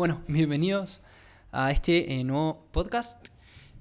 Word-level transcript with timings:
Bueno, 0.00 0.22
bienvenidos 0.28 1.02
a 1.52 1.70
este 1.70 2.14
eh, 2.14 2.24
nuevo 2.24 2.66
podcast 2.72 3.28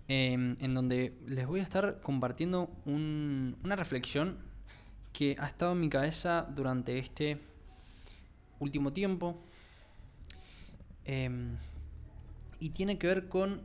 em, 0.09 0.57
en 0.59 0.73
donde 0.73 1.17
les 1.25 1.47
voy 1.47 1.61
a 1.61 1.63
estar 1.63 2.01
compartiendo 2.01 2.69
una 2.85 3.77
reflexión 3.77 4.37
que 5.13 5.37
ha 5.39 5.47
estado 5.47 5.71
en 5.71 5.79
mi 5.79 5.87
cabeza 5.87 6.45
durante 6.53 6.97
este 6.97 7.39
último 8.59 8.91
tiempo 8.91 9.41
em, 11.05 11.55
y 12.59 12.71
tiene 12.71 12.97
que 12.97 13.07
ver 13.07 13.29
con, 13.29 13.61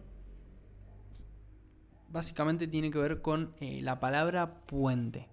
básicamente 2.08 2.68
tiene 2.68 2.92
que 2.92 2.98
ver 2.98 3.20
con 3.20 3.52
eh, 3.58 3.80
la 3.82 3.98
palabra 3.98 4.60
puente. 4.60 5.27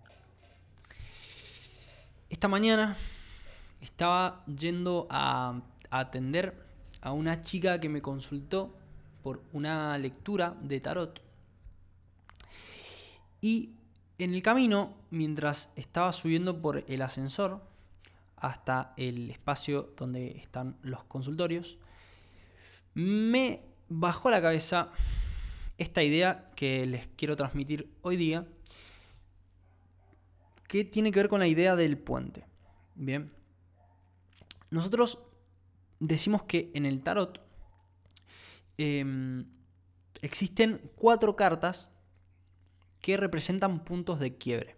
Esta 2.32 2.48
mañana 2.48 2.98
estaba 3.80 4.44
yendo 4.48 5.06
a 5.12 5.62
atender 5.92 6.71
a 7.02 7.12
una 7.12 7.42
chica 7.42 7.80
que 7.80 7.90
me 7.90 8.02
consultó 8.02 8.76
por 9.24 9.42
una 9.54 9.98
lectura 9.98 10.56
de 10.62 10.80
tarot. 10.80 11.22
Y 13.42 13.72
en 14.18 14.34
el 14.36 14.42
camino, 14.42 14.94
mientras 15.10 15.72
estaba 15.76 16.12
subiendo 16.12 16.62
por 16.62 16.84
el 16.88 17.02
ascensor 17.02 17.62
hasta 18.38 18.94
el 18.98 19.32
espacio 19.32 19.94
donde 19.98 20.38
están 20.38 20.78
los 20.84 21.04
consultorios, 21.06 21.78
me 22.94 23.62
bajó 23.90 24.30
la 24.30 24.42
cabeza 24.42 24.90
esta 25.78 26.04
idea 26.04 26.52
que 26.56 26.86
les 26.86 27.08
quiero 27.08 27.36
transmitir 27.36 27.92
hoy 28.04 28.16
día, 28.16 28.48
que 30.68 30.86
tiene 30.86 31.12
que 31.12 31.20
ver 31.20 31.30
con 31.30 31.40
la 31.40 31.48
idea 31.48 31.76
del 31.76 31.98
puente. 31.98 32.46
Bien, 32.96 33.32
nosotros 34.70 35.20
decimos 36.02 36.44
que 36.44 36.72
en 36.74 36.86
el 36.86 37.02
tarot 37.04 37.40
em, 38.78 39.46
existen 40.22 40.92
cuatro 40.96 41.36
cartas 41.36 41.90
que 43.00 43.16
representan 43.16 43.84
puntos 43.86 44.20
de 44.20 44.36
quiebre. 44.36 44.76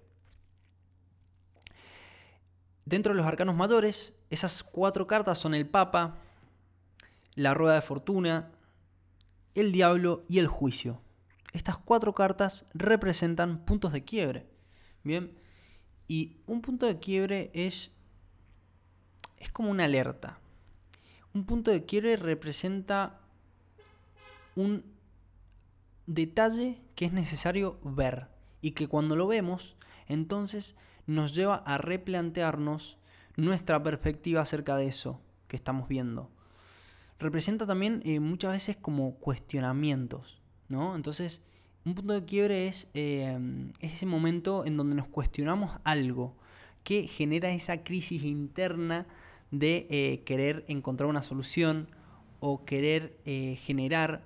Dentro 2.85 3.13
de 3.13 3.17
los 3.17 3.25
arcanos 3.25 3.55
mayores, 3.55 4.13
esas 4.30 4.61
cuatro 4.63 5.07
cartas 5.07 5.39
son 5.39 5.53
el 5.55 5.67
Papa, 5.67 6.19
la 7.35 7.53
Rueda 7.53 7.75
de 7.75 7.81
Fortuna, 7.81 8.52
el 9.55 9.71
Diablo 9.71 10.25
y 10.27 10.39
el 10.39 10.47
Juicio. 10.47 11.02
Estas 11.53 11.77
cuatro 11.77 12.13
cartas 12.13 12.65
representan 12.73 13.63
puntos 13.63 13.93
de 13.93 14.03
quiebre. 14.03 14.45
Bien, 15.03 15.37
y 16.08 16.41
un 16.47 16.61
punto 16.61 16.85
de 16.85 16.99
quiebre 16.99 17.52
es, 17.53 17.93
es 19.37 19.52
como 19.52 19.71
una 19.71 19.85
alerta. 19.85 20.39
Un 21.34 21.45
punto 21.45 21.72
de 21.72 21.86
quiebre 21.86 22.16
representa 22.16 23.20
un 24.56 24.84
detalle 26.06 26.81
que 26.95 27.06
es 27.06 27.14
necesario 27.14 27.80
ver 27.84 28.28
y 28.62 28.72
que 28.72 28.88
cuando 28.88 29.16
lo 29.16 29.28
vemos, 29.28 29.76
entonces 30.08 30.76
nos 31.08 31.34
lleva 31.34 31.56
a 31.56 31.78
replantearnos 31.78 32.98
nuestra 33.36 33.82
perspectiva 33.82 34.42
acerca 34.42 34.77
de 34.77 34.88
eso 34.88 35.20
que 35.48 35.55
estamos 35.55 35.88
viendo. 35.88 36.30
Representa 37.20 37.66
también 37.66 38.02
eh, 38.05 38.20
muchas 38.20 38.52
veces 38.52 38.77
como 38.77 39.16
cuestionamientos, 39.16 40.42
¿no? 40.70 40.95
Entonces, 40.95 41.42
un 41.86 41.95
punto 41.95 42.14
de 42.14 42.26
quiebre 42.26 42.67
es, 42.67 42.89
eh, 42.93 43.38
es 43.80 43.93
ese 43.93 44.05
momento 44.05 44.66
en 44.66 44.77
donde 44.77 44.95
nos 44.95 45.08
cuestionamos 45.08 45.80
algo 45.83 46.36
que 46.83 47.08
genera 47.08 47.49
esa 47.49 47.83
crisis 47.83 48.23
interna 48.23 49.08
de 49.53 49.86
eh, 49.91 50.23
querer 50.25 50.65
encontrar 50.67 51.08
una 51.08 51.21
solución 51.21 51.87
o 52.39 52.65
querer 52.65 53.19
eh, 53.23 53.55
generar 53.61 54.25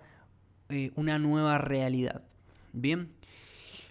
eh, 0.69 0.91
una 0.95 1.19
nueva 1.19 1.57
realidad. 1.57 2.23
Bien, 2.71 3.11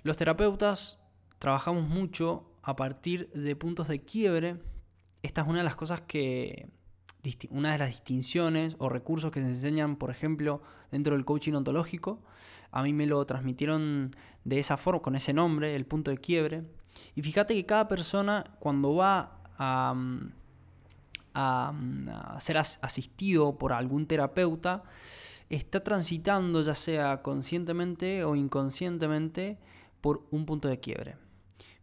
los 0.02 0.16
terapeutas 0.16 0.98
trabajamos 1.38 1.86
mucho 1.86 2.50
a 2.62 2.74
partir 2.74 3.30
de 3.34 3.54
puntos 3.54 3.86
de 3.86 4.00
quiebre. 4.00 4.56
Esta 5.22 5.42
es 5.42 5.46
una 5.46 5.58
de 5.58 5.64
las 5.64 5.76
cosas 5.76 6.00
que, 6.00 6.70
una 7.50 7.72
de 7.72 7.78
las 7.78 7.88
distinciones 7.88 8.74
o 8.78 8.88
recursos 8.88 9.30
que 9.30 9.42
se 9.42 9.48
enseñan, 9.48 9.96
por 9.96 10.10
ejemplo, 10.10 10.62
dentro 10.90 11.14
del 11.14 11.26
coaching 11.26 11.52
ontológico. 11.52 12.22
A 12.70 12.82
mí 12.82 12.94
me 12.94 13.04
lo 13.04 13.26
transmitieron 13.26 14.10
de 14.44 14.58
esa 14.58 14.78
forma, 14.78 15.02
con 15.02 15.14
ese 15.16 15.34
nombre, 15.34 15.76
el 15.76 15.84
punto 15.84 16.10
de 16.10 16.16
quiebre. 16.16 16.64
Y 17.14 17.20
fíjate 17.20 17.52
que 17.52 17.66
cada 17.66 17.88
persona 17.88 18.56
cuando 18.58 18.94
va 18.94 19.42
a 19.58 19.94
mm, 21.36 22.08
a, 22.08 22.40
ser 22.40 22.58
asistido 22.58 23.58
por 23.58 23.72
algún 23.72 24.06
terapeuta, 24.06 24.82
está 25.48 25.82
transitando 25.82 26.62
ya 26.62 26.74
sea 26.74 27.22
conscientemente 27.22 28.24
o 28.24 28.34
inconscientemente 28.34 29.58
por 30.00 30.26
un 30.30 30.46
punto 30.46 30.68
de 30.68 30.80
quiebre. 30.80 31.16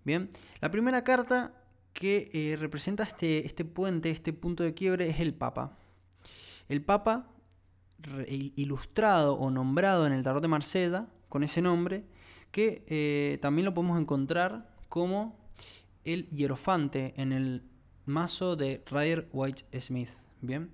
Bien, 0.03 0.29
la 0.59 0.69
primera 0.69 1.03
carta 1.03 1.53
que 1.93 2.29
eh, 2.33 2.57
representa 2.57 3.03
este, 3.03 3.45
este 3.45 3.63
puente, 3.63 4.09
este 4.09 4.33
punto 4.33 4.63
de 4.63 4.73
quiebre, 4.73 5.09
es 5.09 5.19
el 5.19 5.33
Papa. 5.33 5.77
El 6.67 6.83
Papa, 6.83 7.27
ilustrado 8.27 9.35
o 9.35 9.49
nombrado 9.49 10.05
en 10.05 10.13
el 10.13 10.23
tarot 10.23 10.41
de 10.41 10.47
Marsella, 10.47 11.07
con 11.29 11.43
ese 11.43 11.61
nombre, 11.61 12.03
que 12.51 12.83
eh, 12.87 13.39
también 13.41 13.65
lo 13.65 13.73
podemos 13.73 13.99
encontrar 13.99 14.69
como 14.89 15.37
el 16.03 16.29
hierofante 16.29 17.13
en 17.17 17.31
el 17.31 17.63
mazo 18.05 18.55
de 18.55 18.83
Rider 18.89 19.27
White 19.31 19.79
Smith. 19.79 20.09
Bien. 20.41 20.71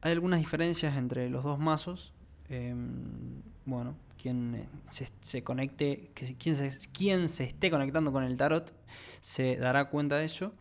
Hay 0.00 0.12
algunas 0.12 0.40
diferencias 0.40 0.96
entre 0.96 1.28
los 1.28 1.44
dos 1.44 1.58
mazos. 1.58 2.12
Em, 2.48 3.42
bueno, 3.64 3.96
quien 4.20 4.66
se, 4.90 5.42
conecte, 5.42 6.10
quien 6.38 6.56
se, 6.56 6.76
quien 6.92 7.28
se 7.28 7.44
esté 7.44 7.70
conectando 7.70 8.12
con 8.12 8.24
el 8.24 8.36
tarot 8.36 8.72
se 9.20 9.56
dará 9.56 9.90
cuenta 9.90 10.16
de 10.16 10.24
ello. 10.24 10.52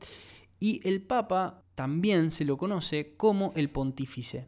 Y 0.59 0.88
el 0.88 1.02
Papa 1.02 1.63
también 1.75 2.31
se 2.31 2.46
lo 2.46 2.58
conoce 2.58 3.16
como 3.16 3.53
el 3.56 3.69
pontífice. 3.69 4.47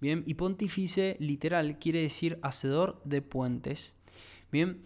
Bien, 0.00 0.22
y 0.26 0.34
pontífice 0.34 1.16
literal 1.18 1.78
quiere 1.78 2.00
decir 2.00 2.38
hacedor 2.42 3.02
de 3.04 3.20
puentes. 3.20 3.96
Bien, 4.50 4.78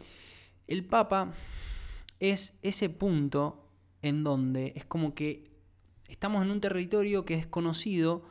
el 0.66 0.84
Papa 0.84 1.32
es 2.20 2.58
ese 2.62 2.88
punto 2.88 3.68
en 4.02 4.24
donde 4.24 4.72
es 4.76 4.84
como 4.84 5.14
que 5.14 5.53
estamos 6.08 6.42
en 6.42 6.50
un 6.50 6.60
territorio 6.60 7.24
que 7.24 7.34
es 7.34 7.46
conocido 7.46 8.22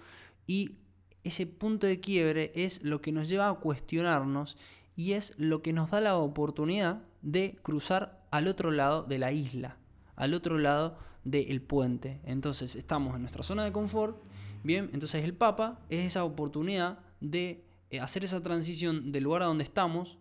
y 0.47 0.78
ese 1.23 1.47
punto 1.47 1.88
de 1.88 2.00
quiebre 2.00 2.51
es 2.56 2.84
lo 2.84 3.01
que 3.01 3.11
nos 3.11 3.29
lleva 3.29 3.50
a 3.50 3.53
cuestionarnos 3.56 4.57
y 4.95 5.13
es 5.13 5.34
lo 5.38 5.61
que 5.61 5.73
nos 5.73 5.91
da 5.91 6.01
la 6.01 6.17
oportunidad 6.17 7.01
de 7.22 7.56
cruzar 7.62 8.25
al 8.31 8.47
otro 8.47 8.72
lado 8.72 9.03
de 9.03 9.19
la 9.19 9.31
isla, 9.31 9.78
al 10.16 10.33
otro 10.33 10.57
lado 10.57 10.97
del 11.23 11.62
puente. 11.62 12.19
Entonces 12.25 12.75
estamos 12.75 13.16
en 13.16 13.22
nuestra 13.22 13.44
zona 13.44 13.63
de 13.63 13.72
confort, 13.72 14.22
bien, 14.63 14.89
entonces 14.94 15.23
el 15.23 15.33
Papa 15.33 15.79
es 15.89 16.06
esa 16.06 16.23
oportunidad 16.23 17.00
de 17.22 17.63
eh, 17.89 18.00
hacer 18.00 18.23
esa 18.23 18.44
transición 18.44 19.12
del 19.12 19.23
lugar 19.23 19.44
a 19.44 19.45
donde 19.45 19.63
estamos, 19.63 20.17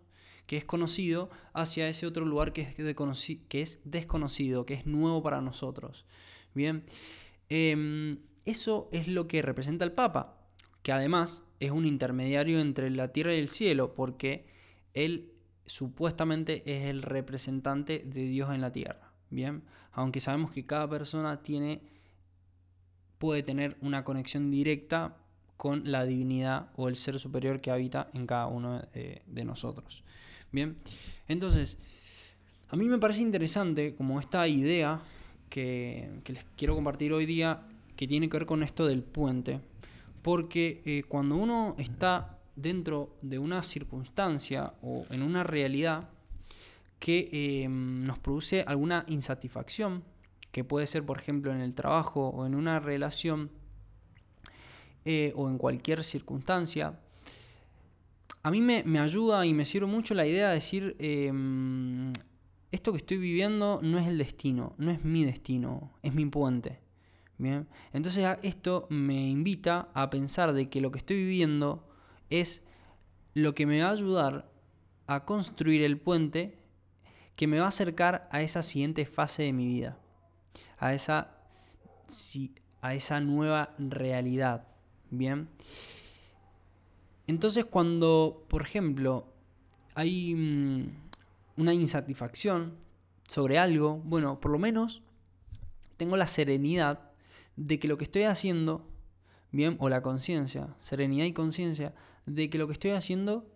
que 0.46 0.56
es 0.56 0.64
conocido, 0.64 1.30
hacia 1.52 1.88
ese 1.88 2.06
otro 2.06 2.24
lugar 2.24 2.52
que 2.52 2.62
es, 2.62 2.74
que 3.48 3.62
es 3.62 3.80
desconocido, 3.84 4.66
que 4.66 4.74
es 4.74 4.86
nuevo 4.86 5.22
para 5.22 5.40
nosotros. 5.40 6.04
Bien, 6.54 6.84
Em, 7.54 8.16
eso 8.46 8.88
es 8.92 9.08
lo 9.08 9.28
que 9.28 9.42
representa 9.42 9.84
el 9.84 9.92
Papa, 9.92 10.38
que 10.82 10.90
además 10.90 11.42
es 11.60 11.70
un 11.70 11.84
intermediario 11.84 12.60
entre 12.60 12.88
la 12.88 13.08
tierra 13.08 13.34
y 13.34 13.40
el 13.40 13.48
cielo, 13.48 13.92
porque 13.92 14.46
él 14.94 15.34
supuestamente 15.66 16.62
es 16.64 16.86
el 16.86 17.02
representante 17.02 18.04
de 18.06 18.22
Dios 18.22 18.54
en 18.54 18.62
la 18.62 18.72
tierra. 18.72 19.12
Bien, 19.28 19.64
aunque 19.92 20.18
sabemos 20.18 20.50
que 20.50 20.64
cada 20.64 20.88
persona 20.88 21.42
tiene 21.42 21.82
puede 23.18 23.42
tener 23.42 23.76
una 23.82 24.02
conexión 24.02 24.50
directa 24.50 25.18
con 25.58 25.92
la 25.92 26.06
divinidad 26.06 26.70
o 26.76 26.88
el 26.88 26.96
ser 26.96 27.18
superior 27.18 27.60
que 27.60 27.70
habita 27.70 28.08
en 28.14 28.26
cada 28.26 28.46
uno 28.46 28.80
de, 28.94 29.44
nosotros. 29.44 30.04
Bien, 30.52 30.74
entonces, 31.28 31.76
a 32.70 32.76
mí 32.76 32.86
me 32.86 32.96
parece 32.96 33.20
interesante 33.20 33.94
como 33.94 34.20
esta 34.20 34.48
idea 34.48 35.02
que, 35.52 36.08
les 36.28 36.46
quiero 36.56 36.74
compartir 36.74 37.12
hoy 37.12 37.26
día 37.26 37.66
que 37.94 38.08
tiene 38.08 38.30
que 38.30 38.38
ver 38.38 38.46
con 38.46 38.62
esto 38.62 38.86
del 38.86 39.02
puente. 39.02 39.60
Porque 40.22 40.80
eh, 40.86 41.02
cuando 41.06 41.36
uno 41.36 41.74
está 41.78 42.38
dentro 42.56 43.14
de 43.20 43.38
una 43.38 43.62
circunstancia 43.62 44.72
o 44.80 45.04
en 45.10 45.22
una 45.22 45.44
realidad 45.44 46.08
que 46.98 47.28
eh, 47.32 47.68
nos 47.68 48.18
produce 48.18 48.64
alguna 48.66 49.04
insatisfacción, 49.08 50.04
que 50.52 50.64
puede 50.64 50.86
ser 50.86 51.04
por 51.04 51.18
ejemplo 51.18 51.52
en 51.52 51.60
el 51.60 51.74
trabajo 51.74 52.28
o 52.28 52.46
en 52.46 52.54
una 52.54 52.78
relación 52.78 53.50
eh, 55.04 55.32
o 55.36 55.50
en 55.50 55.58
cualquier 55.58 56.02
circunstancia, 56.02 56.98
a 58.42 58.50
mí 58.50 58.60
me, 58.60 58.84
me, 58.84 59.00
ayuda 59.00 59.44
y 59.44 59.52
me 59.52 59.64
sirve 59.64 59.86
mucho 59.86 60.14
la 60.14 60.26
idea 60.26 60.48
de 60.48 60.54
decir, 60.54 60.96
esto 62.72 62.92
que 62.92 62.98
estoy 62.98 63.18
viviendo 63.18 63.80
no 63.82 63.98
es 63.98 64.08
el 64.08 64.18
destino, 64.18 64.74
no 64.78 64.90
es 64.90 65.04
mi 65.04 65.24
destino, 65.24 65.92
es 66.02 66.14
mi 66.14 66.24
puente. 66.26 66.80
Bien, 67.38 67.68
entonces 67.92 68.24
esto 68.42 68.86
me 68.88 69.28
invita 69.28 69.88
a 69.94 70.10
pensar 70.10 70.52
de 70.52 70.68
que 70.68 70.80
lo 70.80 70.90
que 70.90 70.98
estoy 70.98 71.16
viviendo 71.16 71.88
es 72.30 72.62
lo 73.34 73.54
que 73.54 73.66
me 73.66 73.82
va 73.82 73.88
a 73.88 73.92
ayudar 73.92 74.50
a 75.06 75.24
construir 75.24 75.82
el 75.82 75.98
puente 75.98 76.58
que 77.36 77.46
me 77.46 77.58
va 77.58 77.66
a 77.66 77.68
acercar 77.68 78.28
a 78.30 78.42
esa 78.42 78.62
siguiente 78.62 79.04
fase 79.06 79.42
de 79.42 79.52
mi 79.52 79.66
vida, 79.66 79.98
a 80.78 80.94
esa, 80.94 81.36
a 82.80 82.94
esa 82.94 83.20
nueva 83.20 83.74
realidad. 83.78 84.68
Bien. 85.10 85.48
Entonces 87.26 87.64
cuando, 87.64 88.46
por 88.48 88.62
ejemplo, 88.62 89.26
hay 89.94 90.34
mm, 90.34 91.02
una 91.56 91.74
insatisfacción 91.74 92.74
sobre 93.28 93.58
algo, 93.58 93.98
bueno, 94.04 94.40
por 94.40 94.50
lo 94.50 94.58
menos 94.58 95.02
tengo 95.96 96.16
la 96.16 96.26
serenidad 96.26 97.10
de 97.56 97.78
que 97.78 97.88
lo 97.88 97.98
que 97.98 98.04
estoy 98.04 98.24
haciendo, 98.24 98.88
bien, 99.50 99.76
o 99.78 99.88
la 99.88 100.02
conciencia, 100.02 100.74
serenidad 100.80 101.26
y 101.26 101.32
conciencia, 101.32 101.94
de 102.26 102.50
que 102.50 102.58
lo 102.58 102.66
que 102.66 102.72
estoy 102.72 102.92
haciendo 102.92 103.46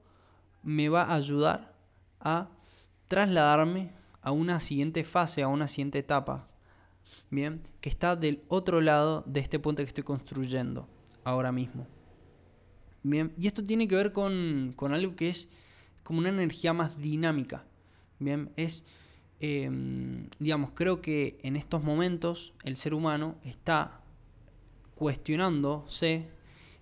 me 0.63 0.89
va 0.89 1.03
a 1.03 1.15
ayudar 1.15 1.75
a 2.21 2.51
trasladarme 3.09 3.93
a 4.21 4.33
una 4.33 4.61
siguiente 4.61 5.05
fase, 5.05 5.43
a 5.43 5.49
una 5.49 5.69
siguiente 5.69 5.99
etapa, 5.99 6.49
bien, 7.31 7.63
que 7.81 7.89
está 7.89 8.17
del 8.17 8.43
otro 8.49 8.81
lado 8.81 9.23
de 9.27 9.41
este 9.41 9.59
puente 9.59 9.83
que 9.83 9.89
estoy 9.89 10.05
construyendo 10.05 10.89
ahora 11.25 11.53
mismo. 11.53 11.87
Bien, 13.03 13.33
y 13.39 13.47
esto 13.47 13.63
tiene 13.63 13.87
que 13.87 13.95
ver 13.95 14.13
con, 14.13 14.73
con 14.75 14.93
algo 14.93 15.15
que 15.15 15.29
es 15.29 15.49
como 16.03 16.19
una 16.19 16.29
energía 16.29 16.73
más 16.73 16.99
dinámica. 16.99 17.65
Bien, 18.19 18.51
es, 18.57 18.85
em, 19.41 20.29
digamos, 20.39 20.71
creo 20.75 21.01
que 21.01 21.39
en 21.43 21.57
estos 21.57 21.83
momentos 21.83 22.55
el 22.65 22.77
ser 22.77 22.95
humano 22.95 23.37
está 23.45 24.01
cuestionándose 24.95 26.29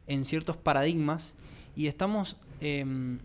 en 0.06 0.24
ciertos 0.24 0.56
paradigmas 0.56 1.34
y 1.74 1.88
estamos 1.88 2.36
em, 2.60 3.18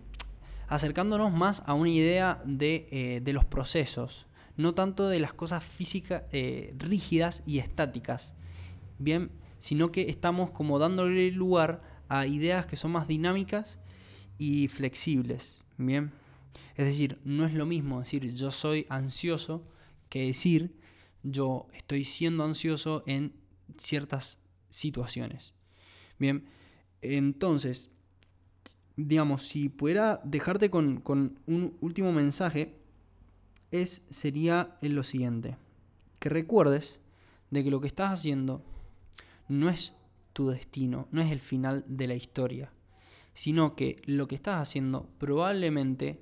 acercándonos 0.68 1.32
más 1.32 1.64
a 1.66 1.74
una 1.74 1.90
idea 1.90 2.44
eh, 2.60 3.22
de, 3.24 3.34
los 3.34 3.46
procesos, 3.46 4.28
no 4.58 4.74
tanto 4.74 5.08
de 5.08 5.20
las 5.20 5.34
cosas 5.34 5.64
físicas 5.64 6.24
eh, 6.32 6.74
rígidas 6.78 7.44
y 7.46 7.60
estáticas, 7.60 8.36
bien, 8.98 9.32
sino 9.60 9.92
que 9.92 10.10
estamos 10.10 10.52
como 10.52 10.80
dándole 10.80 11.32
lugar 11.32 11.82
a 12.08 12.26
ideas 12.26 12.66
que 12.66 12.76
son 12.76 12.92
más 12.92 13.08
dinámicas 13.08 13.80
y 14.38 14.68
flexibles, 14.68 15.62
bien. 15.78 16.12
Es 16.76 16.86
decir, 16.86 17.20
no 17.24 17.46
es 17.46 17.54
lo 17.54 17.66
mismo 17.66 18.00
decir 18.00 18.34
yo 18.34 18.52
soy 18.52 18.86
ansioso 18.90 19.64
que 20.08 20.28
decir 20.28 20.76
yo 21.24 21.68
estoy 21.74 22.04
siendo 22.04 22.44
ansioso 22.44 23.04
en 23.06 23.34
ciertas 23.78 24.40
situaciones. 24.70 25.54
Bien, 26.18 26.46
entonces, 27.02 27.90
digamos, 28.96 29.44
si 29.44 29.70
pudiera 29.70 30.22
dejarte 30.24 30.70
con, 30.70 31.02
un 31.46 31.78
último 31.82 32.12
mensaje, 32.12 32.76
es, 33.72 34.06
sería 34.10 34.78
lo 34.82 35.04
siguiente. 35.04 35.58
Que 36.20 36.30
recuerdes 36.30 37.00
de 37.52 37.64
que 37.64 37.72
lo 37.72 37.82
que 37.82 37.88
estás 37.88 38.12
haciendo 38.12 38.64
no 39.48 39.70
es 39.70 39.94
tu 40.34 40.50
destino, 40.50 41.08
no 41.12 41.22
es 41.22 41.32
el 41.32 41.42
final 41.42 41.84
de 41.88 42.08
la 42.08 42.16
historia, 42.16 42.72
sino 43.34 43.76
que 43.76 44.02
lo 44.06 44.28
que 44.28 44.36
estás 44.36 44.62
haciendo 44.62 45.10
probablemente 45.18 46.20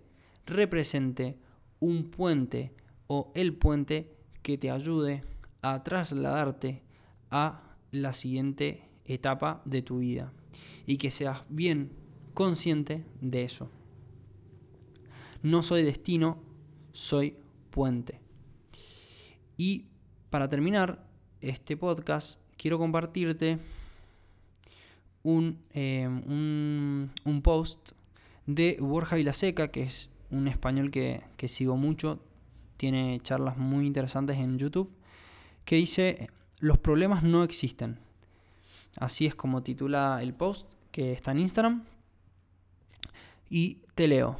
represente 0.47 1.38
un 1.79 2.09
puente 2.09 2.73
o 3.07 3.31
el 3.35 3.53
puente 3.53 4.15
que 4.41 4.57
te 4.57 4.71
ayude 4.71 5.23
a 5.61 5.83
trasladarte 5.83 6.81
a 7.29 7.61
la 7.91 8.13
siguiente 8.13 8.83
etapa 9.05 9.61
de 9.65 9.81
tu 9.81 9.99
vida 9.99 10.31
y 10.85 10.97
que 10.97 11.11
seas 11.11 11.44
bien 11.49 11.91
consciente 12.33 13.05
de 13.21 13.44
eso. 13.44 13.69
No 15.44 15.61
soy 15.61 15.83
destino, 15.83 16.39
soy 16.93 17.35
puente. 17.69 18.19
Y 19.57 19.85
para 20.29 20.50
terminar 20.50 21.05
este 21.41 21.77
podcast, 21.77 22.39
quiero 22.57 22.77
compartirte 22.77 23.59
un, 25.23 25.59
em, 25.73 27.09
un, 27.25 27.41
post 27.41 27.91
de 28.45 28.77
Borja 28.79 29.15
Vilaseca, 29.15 29.69
que 29.71 29.83
es 29.83 30.09
un 30.29 30.47
español 30.47 30.91
que, 30.91 31.24
sigo 31.47 31.77
mucho, 31.77 32.19
tiene 32.77 33.19
charlas 33.21 33.57
muy 33.57 33.85
interesantes 33.85 34.38
en 34.38 34.57
YouTube, 34.57 34.91
que 35.65 35.75
dice, 35.75 36.29
los 36.59 36.77
problemas 36.77 37.24
no 37.24 37.44
existen. 37.44 38.00
Así 39.00 39.25
es 39.25 39.35
como 39.35 39.63
titula 39.63 40.19
el 40.21 40.33
post 40.33 40.71
que 40.91 41.13
está 41.13 41.31
en 41.31 41.39
Instagram. 41.39 41.83
Y 43.50 43.79
te 43.95 44.07
leo. 44.07 44.38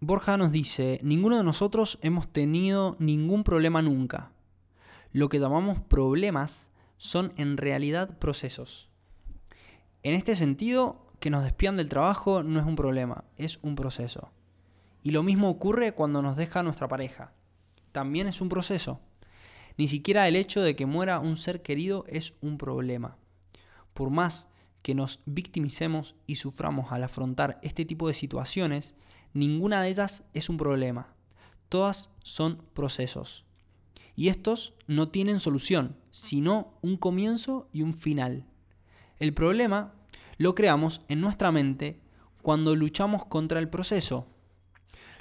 Borja 0.00 0.36
nos 0.36 0.52
dice, 0.52 1.00
ninguno 1.02 1.36
de 1.36 1.44
nosotros 1.44 1.98
hemos 2.02 2.28
tenido 2.28 2.96
ningún 2.98 3.44
problema 3.44 3.82
nunca. 3.82 4.30
Lo 5.12 5.28
que 5.28 5.38
llamamos 5.38 5.80
problemas 5.80 6.68
son 6.96 7.32
en 7.36 7.56
realidad 7.56 8.18
procesos. 8.18 8.88
En 10.02 10.14
este 10.14 10.34
sentido, 10.34 11.06
que 11.20 11.30
nos 11.30 11.42
despidan 11.42 11.76
del 11.76 11.88
trabajo 11.88 12.42
no 12.42 12.60
es 12.60 12.66
un 12.66 12.76
problema, 12.76 13.24
es 13.36 13.58
un 13.62 13.74
proceso. 13.74 14.30
Y 15.08 15.10
lo 15.10 15.22
mismo 15.22 15.48
ocurre 15.48 15.94
cuando 15.94 16.20
nos 16.20 16.36
deja 16.36 16.62
nuestra 16.62 16.86
pareja. 16.86 17.32
También 17.92 18.26
es 18.26 18.42
un 18.42 18.50
proceso. 18.50 19.00
Ni 19.78 19.88
siquiera 19.88 20.28
el 20.28 20.36
hecho 20.36 20.60
de 20.60 20.76
que 20.76 20.84
muera 20.84 21.18
un 21.18 21.38
ser 21.38 21.62
querido 21.62 22.04
es 22.08 22.34
un 22.42 22.58
problema. 22.58 23.16
Por 23.94 24.10
más 24.10 24.48
que 24.82 24.94
nos 24.94 25.20
victimicemos 25.24 26.14
y 26.26 26.36
suframos 26.36 26.92
al 26.92 27.04
afrontar 27.04 27.58
este 27.62 27.86
tipo 27.86 28.06
de 28.06 28.12
situaciones, 28.12 28.94
ninguna 29.32 29.80
de 29.80 29.88
ellas 29.88 30.24
es 30.34 30.50
un 30.50 30.58
problema. 30.58 31.14
Todas 31.70 32.10
son 32.22 32.62
procesos. 32.74 33.46
Y 34.14 34.28
estos 34.28 34.74
no 34.88 35.08
tienen 35.08 35.40
solución, 35.40 35.96
sino 36.10 36.74
un 36.82 36.98
comienzo 36.98 37.66
y 37.72 37.80
un 37.80 37.94
final. 37.94 38.44
El 39.18 39.32
problema 39.32 39.94
lo 40.36 40.54
creamos 40.54 41.00
en 41.08 41.22
nuestra 41.22 41.50
mente 41.50 41.98
cuando 42.42 42.76
luchamos 42.76 43.24
contra 43.24 43.58
el 43.58 43.70
proceso. 43.70 44.26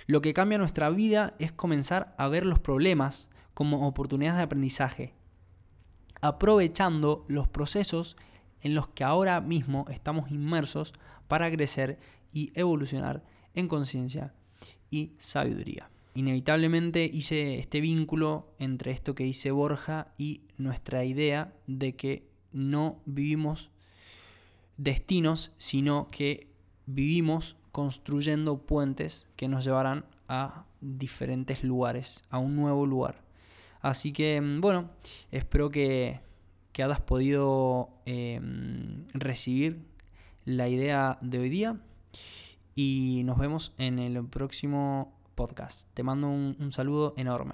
Lo 0.07 0.21
que 0.21 0.33
cambia 0.33 0.57
nuestra 0.57 0.89
vida 0.89 1.35
es 1.37 1.51
comenzar 1.51 2.15
a 2.17 2.29
ver 2.29 2.45
los 2.45 2.59
problemas 2.59 3.29
como 3.53 3.85
oportunidades 3.85 4.37
de 4.37 4.43
aprendizaje, 4.43 5.13
aprovechando 6.21 7.25
los 7.27 7.49
procesos 7.49 8.15
en 8.61 8.73
los 8.73 8.87
que 8.87 9.03
ahora 9.03 9.41
mismo 9.41 9.85
estamos 9.89 10.31
inmersos 10.31 10.93
para 11.27 11.51
crecer 11.51 11.99
y 12.31 12.51
evolucionar 12.57 13.25
en 13.53 13.67
conciencia 13.67 14.33
y 14.89 15.11
sabiduría. 15.17 15.89
Inevitablemente 16.13 17.03
hice 17.11 17.59
este 17.59 17.81
vínculo 17.81 18.53
entre 18.59 18.91
esto 18.91 19.13
que 19.13 19.25
dice 19.25 19.51
Borja 19.51 20.13
y 20.17 20.41
nuestra 20.57 21.03
idea 21.03 21.53
de 21.67 21.95
que 21.95 22.29
no 22.53 23.01
vivimos 23.05 23.71
destinos, 24.77 25.51
sino 25.57 26.07
que 26.07 26.47
vivimos 26.85 27.57
construyendo 27.77 28.57
puentes 28.57 29.27
que 29.36 29.48
nos 29.48 29.63
llevarán 29.63 30.03
a 30.27 30.65
diferentes 30.81 31.63
lugares, 31.63 32.24
a 32.31 32.39
un 32.39 32.55
nuevo 32.55 32.88
lugar. 32.88 33.22
Así 33.81 34.12
que, 34.12 34.41
mm, 34.41 34.62
bueno, 34.62 34.89
espero 35.29 35.69
que, 35.69 36.19
que 36.72 36.81
hayas 36.81 37.01
podido 37.01 37.89
em, 38.07 39.05
recibir 39.13 39.86
la 40.43 40.67
idea 40.67 41.19
de 41.22 41.38
hoy 41.38 41.50
día 41.50 41.79
y 42.74 43.22
nos 43.25 43.38
vemos 43.38 43.75
en 43.77 44.00
el 44.00 44.25
próximo 44.25 45.15
podcast. 45.36 45.88
Te 45.93 46.01
mando 46.01 46.29
un 46.29 46.72
saludo 46.72 47.13
enorme. 47.15 47.51